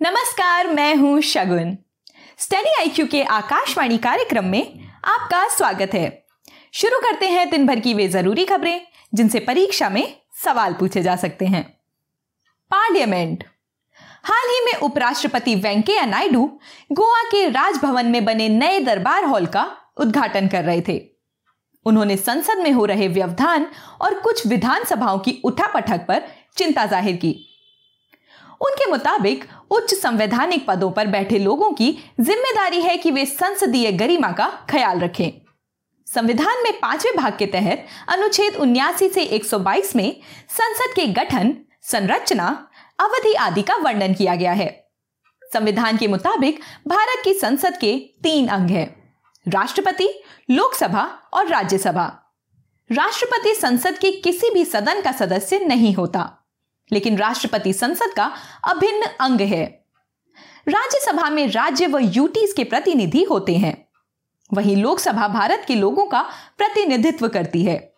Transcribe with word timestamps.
नमस्कार, 0.00 0.66
मैं 0.66 0.94
हूँ 0.94 1.20
शगुन। 1.20 1.76
स्टडी 2.38 2.72
आईक्यू 2.80 3.06
के 3.06 3.22
आकाशवाणी 3.22 3.96
कार्यक्रम 3.98 4.44
में 4.44 4.90
आपका 5.04 5.46
स्वागत 5.48 5.94
है। 5.94 6.10
शुरू 6.72 6.98
करते 7.00 7.28
हैं 7.28 7.48
दिन 7.50 7.66
भर 7.66 7.80
की 7.80 7.94
वे 7.94 8.06
ज़रूरी 8.08 8.44
खबरें, 8.44 8.80
जिनसे 9.14 9.40
परीक्षा 9.40 9.88
में 9.88 10.14
सवाल 10.44 10.74
पूछे 10.74 11.02
जा 11.02 11.16
सकते 11.16 11.46
हैं। 11.46 11.62
पार्लियामेंट 12.70 13.44
हाल 14.24 14.48
ही 14.50 14.64
में 14.66 14.80
उपराष्ट्रपति 14.80 15.54
वेंकैया 15.56 16.04
नायडू 16.06 16.44
गोवा 16.92 17.22
के 17.30 17.48
राजभवन 17.48 18.06
में 18.06 18.24
बने 18.24 18.48
नए 18.48 18.80
दरबार 18.80 19.24
हॉल 19.24 19.46
का 19.46 19.66
उद्घाटन 19.96 20.48
कर 20.48 20.64
रहे 20.64 20.80
थे। 20.88 21.00
उन्होंने 21.86 22.16
संसद 22.18 22.58
में 22.58 22.70
हो 22.72 22.84
रहे 22.84 23.08
व्यवधान 23.08 23.66
और 24.00 24.18
कुछ 24.20 24.46
विधानसभाओं 24.46 25.18
की 25.18 25.40
उठापटक 25.44 26.06
पर 26.08 26.22
चिंता 26.56 26.86
ज़ाहिर 26.86 27.16
की। 27.16 27.36
उनके 28.60 28.90
मुताबिक 28.90 29.44
उच्च 29.70 29.94
संवैधानिक 29.94 30.66
पदों 30.66 30.90
पर 30.90 31.06
बैठे 31.06 31.38
लोगों 31.38 31.70
की 31.72 31.90
ज़िम्मेदारी 32.20 32.80
है 32.80 32.96
कि 32.96 33.10
वे 33.10 33.26
संसदीय 33.26 33.92
गरिमा 33.92 34.32
का 34.32 34.48
ख्याल 34.70 35.00
रखें। 35.00 35.30
संविधान 36.06 36.62
में 36.62 36.72
पाँचवें 36.80 37.16
भाग 37.16 37.36
के 37.38 37.46
तहत 37.46 37.86
अनुच्छेद 38.08 38.54
उन्यासी 38.54 39.08
से 39.08 39.24
122 39.24 39.96
में 39.96 40.20
संसद 40.48 40.94
के 40.96 41.06
गठन, 41.06 41.54
संरचना, 41.82 42.68
अवधि 43.00 43.34
आदि 43.34 43.62
का 43.62 43.76
वर्णन 43.76 44.14
किया 44.14 44.34
गया 44.34 44.52
है। 44.52 44.88
संविधान 45.52 45.96
के 45.96 46.06
मुताबिक 46.08 46.60
भारत 46.88 47.24
की 47.24 47.34
संसद 47.34 47.76
के 47.76 47.96
तीन 48.22 48.48
अंग 48.48 48.70
हैं, 48.70 49.14
राष्ट्रपति, 49.48 50.08
लोकसभा 50.50 51.02
और 51.34 51.46
राज्यसभा। 51.46 52.06
राष्ट्रपति 52.90 53.54
संसद 53.54 53.98
के 53.98 54.10
किसी 54.12 54.50
भी 54.50 54.64
सदन 54.64 55.00
का 55.02 55.12
सदस्य 55.12 55.58
नहीं 55.58 55.94
होता। 55.94 56.37
लेकिन 56.92 57.18
राष्ट्रपति 57.18 57.72
संसद 57.72 58.14
का 58.16 58.32
अभिन्न 58.64 59.06
अंग 59.20 59.40
है। 59.40 59.84
राज्यसभा 60.68 61.30
में 61.30 61.48
राज्य 61.48 61.86
व 61.86 61.98
यूटीज 61.98 62.52
के 62.52 62.64
प्रतिनिधि 62.64 63.22
होते 63.22 63.56
हैं। 63.56 63.88
वहीं 64.54 64.76
लोकसभा 64.76 65.28
भारत 65.28 65.64
के 65.68 65.74
लोगों 65.74 66.06
का 66.06 66.22
प्रतिनिधित्व 66.58 67.28
करती 67.28 67.64
है। 67.64 67.94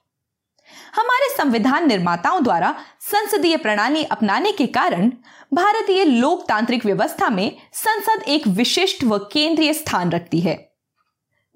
हमारे 0.95 1.37
संविधान 1.37 1.89
निर्माताओं 1.89 2.43
द्वारा 2.43 2.75
संसदीय 3.01 3.57
प्रणाली 3.57 4.05
अपनाने 4.05 4.53
के 4.53 4.67
कारण 4.67 5.13
भारतीय 5.55 6.05
लोकतांत्रिक 6.05 6.87
व्यवस्था 6.87 7.31
में 7.31 7.57
संसद 7.73 8.23
एक 8.23 8.47
विशिष्ट 8.47 9.05
व 9.05 9.19
केंद्रीय 9.19 9.73
स्थान 9.73 10.11
रखती 10.11 10.41
है। 10.41 10.73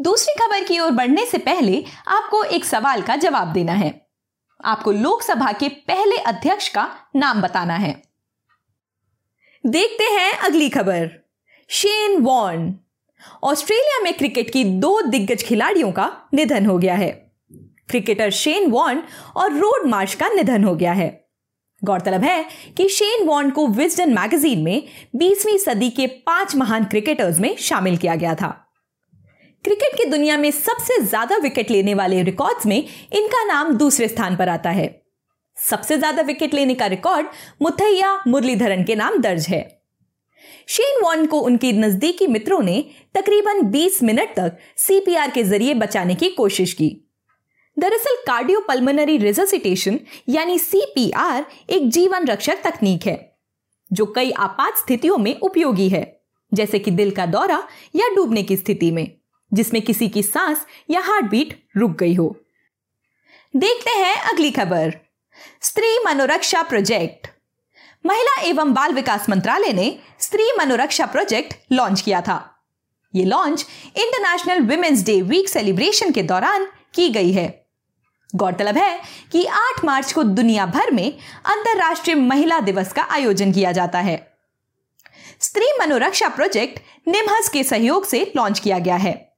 दूसरी 0.01 0.35
खबर 0.35 0.65
की 0.65 0.79
ओर 0.79 0.91
बढ़ने 0.91 1.27
से 1.27 1.39
पहले 1.39 1.85
आपको 2.09 2.43
एक 2.43 2.65
सवाल 2.65 3.03
का 3.03 3.17
जवाब 3.17 3.53
देना 3.53 3.73
है। 3.73 4.04
आपको 4.65 4.93
लोकसभा 4.93 5.53
के 5.53 5.69
पहले 5.69 6.17
अध्यक्ष 6.17 6.69
का 6.69 6.97
नाम 7.17 7.43
बताना 7.43 7.75
है। 7.75 8.03
देखते 9.67 10.05
हैं 10.05 10.39
अगली 10.39 10.69
खबर। 10.69 11.11
शेन 11.69 12.21
वॉर्न, 12.21 12.75
ऑस्ट्रेलिया 13.43 14.03
में 14.03 14.15
क्रिकेट 14.15 14.51
की 14.51 14.65
दो 14.65 15.03
दिग्गज 15.03 15.43
खिलाड़ियों 15.43 15.93
का 15.93 16.17
निधन 16.35 16.67
हो 16.67 16.79
गया 16.79 16.95
है। 16.95 17.33
क्रिकेटर 17.89 18.31
शेन 18.31 18.71
वॉर्न 18.71 19.03
और 19.37 19.53
रोड 19.53 19.87
मार्च 19.87 20.15
का 20.15 20.29
निधन 20.29 20.65
हो 20.65 20.75
गया 20.75 20.93
है। 20.93 21.29
गौरतलब 21.85 22.25
है 22.25 22.49
कि 22.77 22.89
शेन 22.89 23.27
वॉर्न 23.27 23.51
को 23.51 23.67
विजडन 23.67 24.15
मैगजीन 24.15 24.63
में 24.63 24.89
20वीं 25.17 25.59
सदी 25.59 25.91
के 25.91 26.07
पाँच 26.07 26.57
महान 26.57 26.85
क्रिकेटर्स 26.85 27.39
में 27.39 27.57
शामिल 27.57 27.97
किया 27.97 28.15
गया 28.15 28.35
था। 28.35 28.64
क्रिकेट 29.65 29.95
की 29.97 30.05
दुनिया 30.05 30.37
में 30.39 30.51
सबसे 30.51 30.99
ज़्यादा 31.03 31.37
विकेट 31.37 31.71
लेने 31.71 31.93
वाले 31.95 32.23
रिकॉर्ड्स 32.23 32.67
में 32.67 32.77
इनका 32.77 33.45
नाम 33.45 33.73
दूसरे 33.77 34.09
स्थान 34.09 34.37
पर 34.37 34.49
आता 34.49 34.71
है। 34.71 34.89
सबसे 35.57 35.97
ज़्यादा 35.99 36.23
विकेट 36.23 36.55
लेने 36.55 36.75
का 36.75 36.87
रिकॉर्ड 36.87 37.27
मुथैया 37.63 38.11
मुरलीधरन 38.27 38.85
के 38.85 38.95
नाम 38.95 39.17
दर्ज 39.19 39.47
है। 39.49 39.63
शेन 40.69 41.01
वॉन 41.03 41.25
को 41.27 41.41
उनके 41.41 41.73
नजदीकी 41.73 42.27
मित्रों 42.27 42.61
ने 42.63 42.85
तकरीबन 43.15 43.63
20 43.71 44.03
मिनट 44.03 44.35
तक 44.37 44.59
सीपीआर 44.79 45.31
के 45.31 45.43
ज़रिए 45.45 45.75
बचाने 45.77 46.15
की 46.15 46.31
कोशिश 46.33 46.73
की। 46.73 46.91
दरअसल 47.77 48.23
कार्डियोपल्मोनरी 48.27 49.17
रिजसिटेशन 49.19 49.99
यानी 50.29 50.59
सीपीआर 50.59 51.45
एक 51.71 51.89
जीवन 51.91 52.27
रक्षक 52.27 52.63
तकनीक 52.65 53.07
है, 53.07 53.19
जो 53.91 54.07
कई 54.07 54.31
आपात 54.31 54.79
स्थितियों 54.79 55.19
में 55.19 55.35
उपयोगी 55.41 55.89
है, 55.89 56.07
जैसे 56.53 56.79
कि 56.79 56.91
दिल 56.93 57.11
का 57.11 57.27
दौरा 57.27 57.63
या 57.97 58.15
डूबने 58.17 58.43
की 58.43 58.57
स्थिति 58.57 58.91
में। 58.91 59.07
जिसमें 59.55 59.83
किसी 59.83 60.09
की 60.09 60.23
सांस 60.23 60.67
या 60.91 61.01
हार्ट 61.01 61.27
बीट 61.27 61.65
रुक 61.77 61.91
गई 61.91 62.15
हो। 62.15 62.37
देखते 63.57 63.91
हैं 63.91 64.17
अगली 64.17 64.51
खबर। 64.51 64.97
स्त्री 65.61 65.99
मनोरक्षा 66.07 66.63
प्रोजेक्ट। 66.63 67.29
महिला 68.07 68.41
एवं 68.41 68.73
बाल 68.75 68.93
विकास 68.93 69.29
मंत्रालय 69.29 69.73
ने 69.73 69.99
स्त्री 70.21 70.51
मनोरक्षा 70.59 71.07
प्रोजेक्ट 71.07 71.55
लॉन्च 71.73 72.01
किया 72.01 72.21
था। 72.21 72.51
ये 73.15 73.25
launch 73.25 73.67
international 73.97 74.61
women's 74.61 75.05
day 75.05 75.23
week 75.23 75.49
celebration 75.49 76.13
के 76.13 76.23
दौरान 76.23 76.67
की 76.95 77.09
गई 77.09 77.33
है। 77.33 77.67
गौरतलब 78.35 78.79
है 78.79 79.01
कि 79.33 79.45
8 79.45 79.85
मार्च 79.85 80.13
को 80.13 80.23
दुनिया 80.23 80.67
भर 80.67 80.91
में 80.91 81.19
अंतर्राष्ट्रीय 81.45 82.17
महिला 82.17 82.61
दिवस 82.61 82.93
का 82.93 83.03
आयोजन 83.03 83.53
किया 83.53 83.73
जाता 83.73 83.99
है। 83.99 84.37
स्त्री 85.41 85.67
मनोरक्षा 85.81 86.29
प्रोजेक्ट 86.29 86.81
निमहस 87.09 87.49
के 87.49 87.65
सहयोग 87.65 88.07
से 88.07 88.33
लॉन्च 88.37 88.59
किया 88.59 88.79
गया 88.79 88.97
है। 88.97 89.34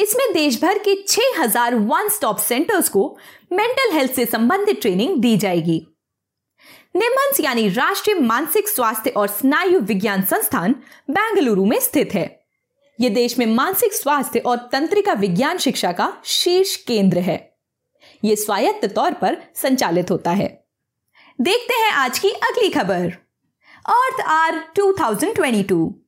इसमें 0.00 0.34
देश 0.34 0.62
भर 0.62 0.78
के 0.78 1.06
6000 1.08 1.74
वन 1.74 2.08
स्टॉप 2.08 2.38
सेंटर्स 2.38 2.88
को 2.88 3.18
मेंटल 3.52 3.96
हेल्थ 3.96 4.12
से 4.12 4.26
संबंधित 4.26 4.80
ट्रेनिंग 4.80 5.16
दी 5.16 5.36
जाएगी। 5.36 5.86
निमंस 6.96 7.40
यानी 7.40 7.68
राष्ट्रीय 7.68 8.16
मानसिक 8.16 8.68
स्वास्थ्य 8.68 9.10
और 9.10 9.26
स्नायु 9.26 9.80
विज्ञान 9.80 10.22
संस्थान 10.22 10.72
बेंगलुरु 11.10 11.64
में 11.64 11.80
स्थित 11.80 12.14
है। 12.14 12.44
यह 13.00 13.10
देश 13.10 13.38
में 13.38 13.46
मानसिक 13.46 13.92
स्वास्थ्य 13.92 14.38
और 14.38 14.56
तंत्रिका 14.56 15.12
विज्ञान 15.12 15.58
शिक्षा 15.58 15.92
का 15.92 16.16
शीर्ष 16.24 16.76
केंद्र 16.76 17.18
है। 17.18 17.58
यह 18.24 18.34
स्वायत्त 18.34 18.94
तौर 18.94 19.12
पर 19.12 19.42
संचालित 19.54 20.10
होता 20.10 20.30
है। 20.30 20.66
देखते 21.40 21.74
हैं 21.74 21.90
आज 21.90 22.18
की 22.18 22.30
अगली 22.30 22.68
खबर। 22.68 23.12
अर्थ 23.86 24.20
आर 24.20 24.64
2022 24.76 25.99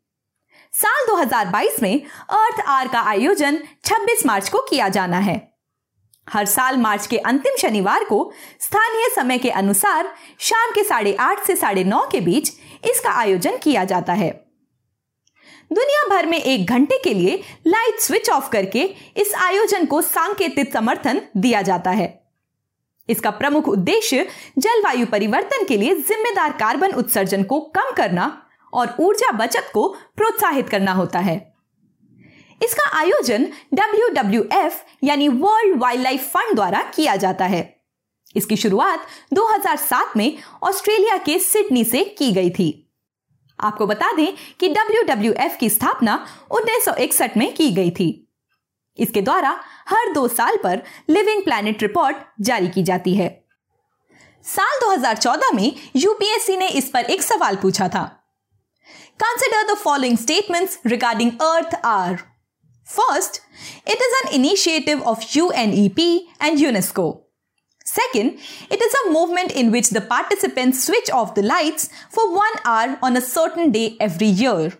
साल 0.74 1.06
2022 1.08 1.82
में 1.82 2.02
अर्थ 2.30 2.60
आर 2.66 2.88
का 2.88 3.00
आयोजन 3.00 3.58
26 3.84 4.26
मार्च 4.26 4.48
को 4.48 4.58
किया 4.58 4.88
जाना 4.88 5.18
है। 5.18 5.52
हर 6.30 6.46
साल 6.46 6.76
मार्च 6.76 7.06
के 7.06 7.18
अंतिम 7.18 7.56
शनिवार 7.56 8.04
को 8.04 8.32
स्थानीय 8.60 9.08
समय 9.16 9.38
के 9.38 9.50
अनुसार 9.50 10.14
शाम 10.38 10.70
के 10.70 10.84
साढ़े 10.84 11.14
आठ 11.14 11.44
से 11.44 11.56
साढ़े 11.56 11.84
नौ 11.84 12.08
के 12.12 12.20
बीच 12.20 12.52
इसका 12.90 13.10
आयोजन 13.10 13.56
किया 13.56 13.84
जाता 13.84 14.12
है। 14.12 14.30
दुनिया 15.72 16.08
भर 16.08 16.26
में 16.26 16.42
एक 16.42 16.66
घंटे 16.66 16.98
के 17.04 17.14
लिए 17.14 17.42
लाइट 17.66 18.00
स्विच 18.00 18.30
ऑफ़ 18.30 18.50
करके 18.50 18.82
इस 19.16 19.34
आयोजन 19.34 19.86
को 19.86 20.02
सांकेतिक 20.02 20.72
समर्थन 20.72 21.20
दिया 21.36 21.62
जाता 21.62 21.90
है। 21.90 22.22
इसका 23.08 23.30
प्रमुख 23.30 23.68
उद्देश्य 23.68 24.28
जलवायु 24.58 25.06
परिवर्तन 25.06 25.64
के 25.64 25.76
लिए 25.76 25.94
जिम्मेदार 25.94 26.52
कार्बन 26.52 26.92
उत्सर्जन 26.92 27.42
को 27.42 27.60
कम 27.60 27.90
करना 27.96 28.41
और 28.72 28.96
ऊर्जा 29.00 29.30
बचत 29.32 29.70
को 29.74 29.88
प्रोत्साहित 30.16 30.68
करना 30.68 30.92
होता 30.92 31.18
है। 31.18 31.54
इसका 32.62 32.98
आयोजन 32.98 33.48
डब्ल्यू 33.74 34.44
यानी 35.04 35.28
वर्ल्ड 35.28 35.78
वाइल्ड 35.78 36.02
लाइफ 36.02 36.30
फंड 36.32 36.54
द्वारा 36.54 36.82
किया 36.82 37.16
जाता 37.16 37.44
है। 37.44 37.82
इसकी 38.36 38.56
शुरुआत 38.56 39.06
2007 39.32 40.16
में 40.16 40.38
ऑस्ट्रेलिया 40.62 41.16
के 41.16 41.38
सिडनी 41.38 41.84
से 41.84 42.04
की 42.04 42.32
गई 42.32 42.50
थी। 42.50 42.92
आपको 43.60 43.86
बता 43.86 44.12
दें 44.12 44.32
कि 44.60 44.68
डब्ल्यू 44.68 45.34
की 45.60 45.70
स्थापना 45.70 46.26
1961 46.50 47.36
में 47.36 47.54
की 47.54 47.70
गई 47.70 47.90
थी। 47.90 48.32
इसके 48.98 49.22
द्वारा 49.22 49.60
हर 49.88 50.12
दो 50.12 50.28
साल 50.28 50.56
पर 50.56 50.82
लिविंग 51.10 51.42
प्लैनेट 51.42 51.82
रिपोर्ट 51.82 52.16
जारी 52.40 52.68
की 52.68 52.82
जाती 52.82 53.14
है। 53.14 53.44
साल 54.44 54.80
2014 54.80 55.52
में 55.54 55.72
यूपीएससी 55.96 56.56
ने 56.56 56.68
इस 56.68 56.90
पर 56.90 57.00
एक 57.00 57.22
सवाल 57.22 57.56
पूछा 57.56 57.88
था। 57.88 58.21
Consider 59.18 59.66
the 59.68 59.80
following 59.82 60.16
statements 60.16 60.78
regarding 60.84 61.38
Earth 61.40 61.74
are. 61.84 62.20
First, 62.84 63.40
it 63.86 63.98
is 64.00 64.12
an 64.22 64.40
initiative 64.40 65.00
of 65.02 65.20
UNEP 65.20 66.20
and 66.40 66.58
UNESCO. 66.58 67.22
Second, 67.84 68.38
it 68.70 68.80
is 68.80 68.94
a 68.94 69.10
movement 69.10 69.52
in 69.52 69.70
which 69.70 69.90
the 69.90 70.00
participants 70.00 70.84
switch 70.84 71.10
off 71.10 71.34
the 71.34 71.42
lights 71.42 71.90
for 72.10 72.32
one 72.34 72.52
hour 72.64 72.98
on 73.02 73.16
a 73.16 73.20
certain 73.20 73.70
day 73.70 73.96
every 74.00 74.26
year. 74.26 74.72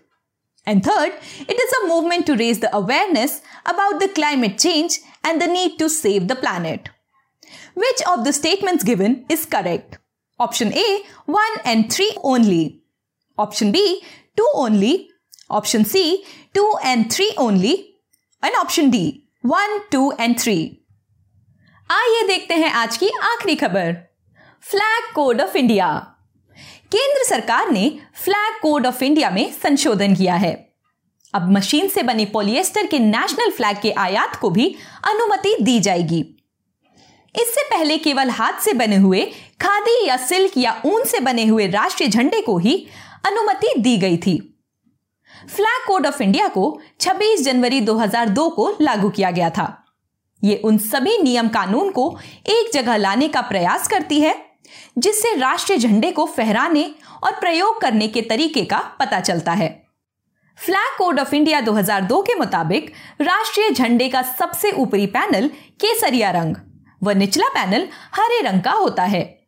And 0.65 0.83
third, 0.83 1.13
it 1.39 1.59
is 1.59 1.73
a 1.73 1.87
movement 1.87 2.25
to 2.25 2.35
raise 2.35 2.59
the 2.59 2.75
awareness 2.75 3.41
about 3.65 3.99
the 3.99 4.07
climate 4.07 4.57
change 4.57 4.99
and 5.23 5.41
the 5.41 5.47
need 5.47 5.77
to 5.79 5.89
save 5.89 6.27
the 6.27 6.35
planet. 6.35 6.89
Which 7.75 8.01
of 8.07 8.23
the 8.23 8.33
statements 8.33 8.83
given 8.83 9.25
is 9.29 9.45
correct? 9.45 9.97
Option 10.39 10.73
A, 10.73 11.03
1 11.25 11.41
and 11.65 11.91
3 11.91 12.17
only. 12.23 12.81
Option 13.37 13.71
B, 13.71 14.03
2 14.37 14.45
only, 14.55 15.09
option 15.49 15.85
C 15.85 16.23
2 16.53 16.63
and 16.83 17.11
3 17.11 17.31
only 17.37 17.73
and 18.43 18.55
option 18.61 18.89
D 18.89 19.23
1, 19.43 19.79
2 19.91 20.11
and 20.19 20.39
3. 20.39 20.69
आइए 21.91 22.27
देखते 22.27 22.53
हैं 22.53 22.71
आज 22.71 22.97
की 22.97 23.09
आखिरी 23.23 23.55
खबर। 23.55 23.93
Flag 24.61 25.13
code 25.15 25.41
of 25.41 25.57
India 25.57 25.87
केंद्र 26.91 27.23
सरकार 27.23 27.71
ने 27.71 27.99
फ्लैग 28.23 28.59
कोड 28.61 28.85
ऑफ़ 28.85 29.03
इंडिया 29.03 29.29
में 29.29 29.51
संशोधन 29.53 30.15
किया 30.15 30.35
है। 30.35 30.53
अब 31.33 31.51
मशीन 31.51 31.87
से 31.87 32.03
बने 32.03 32.25
पॉलिएस्टर 32.25 32.85
के 32.85 32.99
नेशनल 32.99 33.51
फ्लैग 33.51 33.81
के 33.81 33.91
आयात 33.91 34.35
को 34.35 34.49
भी 34.49 34.75
अनुमति 35.03 35.55
दी 35.61 35.79
जाएगी। 35.79 36.19
इससे 37.35 37.63
पहले 37.63 37.97
केवल 37.97 38.29
हाथ 38.29 38.59
से 38.61 38.73
बने 38.73 38.95
हुए 38.95 39.21
खादी 39.61 40.07
या 40.07 40.17
सिल्क 40.17 40.57
या 40.57 40.81
ऊन 40.85 41.05
से 41.05 41.19
बने 41.19 41.45
हुए 41.45 41.67
राष्ट्रीय 41.67 42.09
झंडे 42.09 42.41
को 42.41 42.57
ही 42.57 42.75
अनुमति 43.25 43.73
दी 43.77 43.97
गई 43.97 44.17
थी। 44.17 44.59
फ्लैग 45.55 45.87
कोड 45.87 46.07
ऑफ़ 46.07 46.23
इंडिया 46.23 46.47
को 46.47 46.81
26 46.99 47.43
जनवरी 47.43 47.81
2002 47.81 48.49
को 48.49 48.77
लागू 48.81 49.09
किया 49.09 49.31
गया 49.31 49.49
था। 49.49 49.85
ये 50.43 50.55
उन 50.55 50.77
सभी 50.77 51.17
नियम 51.17 51.47
कानून 51.47 51.91
को 51.91 52.19
एक 52.47 52.71
जगह 52.73 52.95
लाने 52.95 53.27
का 53.27 53.41
प्रयास 53.41 53.87
करती 53.87 54.19
है, 54.21 54.45
जिससे 54.97 55.35
राष्ट्रीय 55.35 55.79
झंडे 55.79 56.11
को 56.11 56.25
फहराने 56.25 56.95
और 57.23 57.31
प्रयोग 57.31 57.81
करने 57.81 58.07
के 58.07 58.21
तरीके 58.21 58.65
का 58.65 58.79
पता 58.99 59.19
चलता 59.19 59.51
है। 59.51 59.83
फ्लैग 60.65 60.97
कोड 60.97 61.19
ऑफ़ 61.19 61.35
इंडिया 61.35 61.61
2002 61.61 62.21
के 62.21 62.35
मुताबिक 62.35 62.93
राष्ट्रीय 63.21 63.69
झंडे 63.69 64.09
का 64.09 64.21
सबसे 64.21 64.71
ऊपरी 64.71 65.05
पैनल 65.05 65.47
केसरिया 65.79 66.31
रंग 66.31 66.55
व 67.03 67.11
निचला 67.11 67.47
पैनल 67.47 67.87
हरे 68.13 68.41
रंग 68.41 68.61
का 68.61 68.71
होता 68.71 69.03
है। 69.03 69.42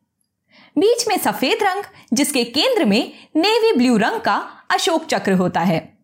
बीच 0.78 1.08
में 1.08 1.18
सफ़ेद 1.18 1.64
रंग, 1.64 1.84
जिसके 2.14 2.44
केंद्र 2.44 2.86
में 2.86 3.14
नेवी 3.36 3.74
ब्लू 3.74 3.98
रंग 3.98 4.20
का 4.22 4.50
अशोक 4.70 5.06
चक्र 5.06 5.32
होता 5.32 5.60
है। 5.60 5.98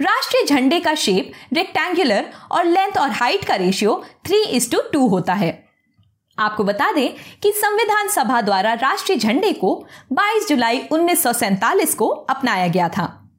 राष्ट्रीय 0.00 0.44
झंडे 0.44 0.80
का 0.80 0.94
शेप 0.94 1.32
रेक्टेंगुलर 1.52 2.32
और 2.52 2.64
लेंथ 2.64 2.92
और 2.98 3.10
हाइट 3.10 3.44
का 3.44 3.54
ratio 3.54 4.04
three 4.26 4.42
is 4.42 4.70
to 4.70 4.78
two 4.92 5.06
होता 5.06 5.34
है। 5.34 5.68
आपको 6.38 6.64
बता 6.64 6.92
दें 6.92 7.14
कि 7.42 7.52
संविधान 7.52 8.08
सभा 8.08 8.40
द्वारा 8.40 8.72
राष्ट्रीय 8.72 9.18
झंडे 9.18 9.52
को 9.52 9.86
22 10.12 10.48
जुलाई 10.48 10.78
उन्नीस 10.92 11.94
को 11.94 12.08
अपनाया 12.08 12.66
गया 12.66 12.88
था। 12.88 13.30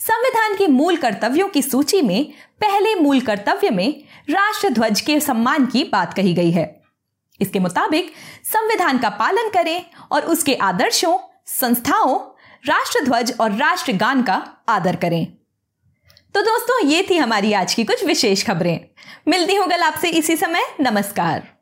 संविधान 0.00 0.56
के 0.56 0.66
मूल 0.66 0.96
कर्तव्यों 0.96 1.48
की 1.48 1.62
सूची 1.62 2.02
में 2.02 2.32
पहले 2.60 2.94
मूल 2.94 3.20
कर्तव्य 3.20 3.70
में 3.70 4.04
राष्ट्र 4.30 4.70
ध्वज 4.70 5.00
के 5.00 5.20
सम्मान 5.20 5.66
की 5.66 5.84
बात 5.84 6.14
कही 6.14 6.34
गई 6.34 6.50
है। 6.50 6.77
इसके 7.40 7.58
मुताबिक 7.58 8.12
संविधान 8.44 8.98
का 8.98 9.08
पालन 9.08 9.48
करें 9.48 9.84
और 10.12 10.24
उसके 10.24 10.54
आदर्शों, 10.54 11.18
संस्थाओं 11.46 12.18
राष्ट्र 12.66 13.04
ध्वज 13.04 13.34
और 13.40 13.52
राष्ट्रगान 13.52 14.22
का 14.22 14.56
आदर 14.68 14.96
करें। 14.96 15.26
तो 16.34 16.40
दोस्तों, 16.42 16.86
ये 16.86 17.06
थी 17.10 17.16
हमारी 17.16 17.52
आज 17.52 17.74
की 17.74 17.84
कुछ 17.84 18.04
विशेष 18.04 18.46
खबरें। 18.46 18.80
मिलती 19.28 19.54
हूँ 19.54 19.68
कल 19.68 19.82
आपसे 19.82 20.08
इसी 20.08 20.36
समय। 20.36 20.74
नमस्कार। 20.80 21.57